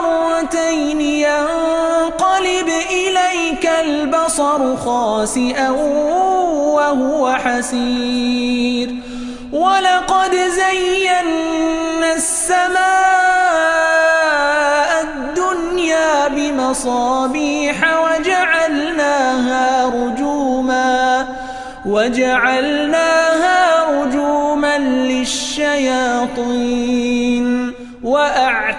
كرتين 0.00 1.00
ينقلب 1.00 2.68
إليك 2.90 3.70
البصر 3.84 4.76
خاسئا 4.76 5.70
وهو 5.70 7.32
حسير. 7.32 8.94
ولقد 9.52 10.30
زينا 10.34 11.20
السماء 12.14 12.74
الدنيا 15.02 16.28
بمصابيح 16.28 17.76
وجعلناها 18.00 19.86
رجوما 19.86 21.26
وجعلناها 21.86 23.84
رجوما 23.90 24.78
للشياطين 24.78 25.74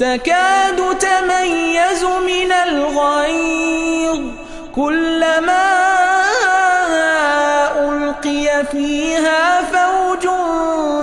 تكاد 0.00 0.98
تميز 0.98 2.04
من 2.04 2.52
الغيظ 2.68 4.20
كلما 4.74 5.70
ألقي 7.78 8.64
فيها 8.72 9.62
فوج 9.62 10.28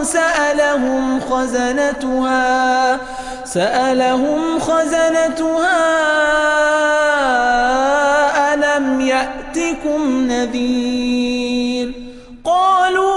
سألهم 0.04 1.20
خزنتها 1.20 2.98
سألهم 3.46 4.60
خزنتها 4.60 5.78
ألم 8.54 9.02
يأتكم 9.02 10.28
نذير؟ 10.28 11.92
قالوا 12.44 13.17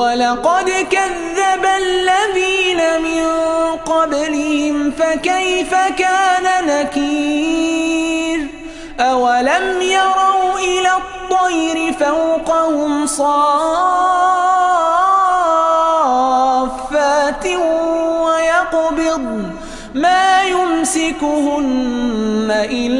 ولقد 0.00 0.70
كذب 0.90 1.64
الذين 1.64 3.02
من 3.02 3.26
قبلهم 3.76 4.90
فكيف 4.90 5.74
كان 5.74 6.66
نكير؟ 6.66 8.46
أولم 9.00 9.82
يروا 9.82 10.58
إلى 10.58 10.90
الطير 10.96 11.92
فوقهم 11.92 13.06
صافات 13.06 13.36
ويقبض؟ 18.24 19.52
ما 19.94 20.42
يمسكهن 20.42 22.50
إلا 22.50 22.99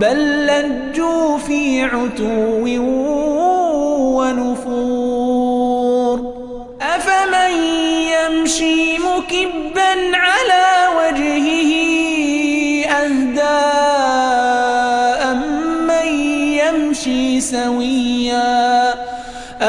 بل 0.00 0.46
لجوا 0.46 1.38
في 1.38 1.82
عتو 1.82 2.64
ونفور. 4.16 6.18
أفمن 6.82 7.52
يمشي 8.14 8.98
مكبا 8.98 9.92
على 10.16 10.66
وجهه 10.98 11.70
أهدى 12.88 13.60
أمن 15.30 16.08
يمشي 16.60 17.40
سويا 17.40 18.94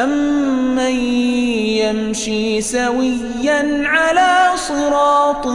أمن 0.03 0.95
يمشي 1.83 2.61
سويا 2.61 3.61
على 3.85 4.31
صراط 4.55 5.47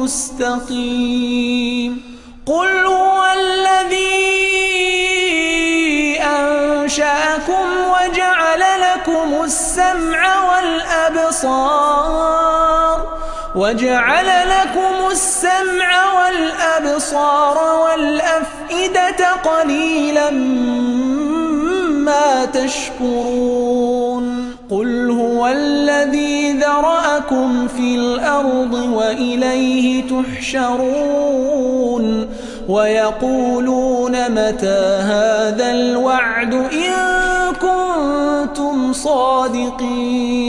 مستقيم. 0.00 1.92
قل 2.46 2.68
هو 2.86 3.13
وجعل 7.92 8.62
لكم 8.80 9.44
السمع 9.44 10.20
والأبصار. 11.20 12.14
وجعل 13.54 14.26
لكم 14.26 15.10
السمع 15.10 15.90
والأبصار 16.20 17.58
والأفئدة 17.84 19.32
قليلا 19.44 20.30
ما 21.90 22.44
تشكرون. 22.44 24.24
قل 24.70 25.10
هو 25.10 25.46
الذي 25.46 26.52
ذرأكم 26.52 27.68
في 27.68 27.94
الأرض 27.94 28.74
وإليه 28.74 30.02
تحشرون. 30.02 31.64
ويقولون 32.68 34.30
متى 34.30 34.98
هذا 35.00 35.70
الوعد 35.70 36.54
إن 36.54 37.13
كنتم 38.54 38.92
صادقين 38.92 40.44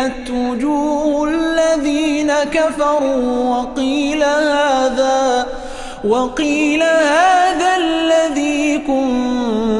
سيئت 0.00 0.30
وجوه 0.30 1.28
الذين 1.28 2.32
كفروا 2.32 3.56
وقيل 3.56 4.22
هذا 4.24 5.46
وقيل 6.04 6.82
هذا 6.82 7.76
الذي 7.76 8.78
كنتم 8.78 9.79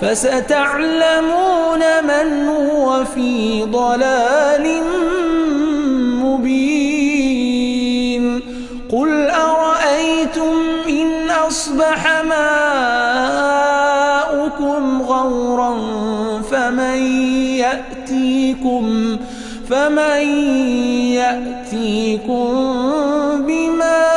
فستعلمون 0.00 1.80
من 2.04 2.48
هو 2.48 3.04
في 3.04 3.62
ضلال 3.62 4.82
مبين. 6.22 6.96
قل 8.92 9.30
أرأيتم 9.30 10.56
إن 10.88 11.30
أصبح 11.30 12.22
ماؤكم 12.22 12.95
يأتيكم 18.10 19.16
فمن 19.70 20.22
يأتيكم 21.18 22.46
بماء 23.46 24.15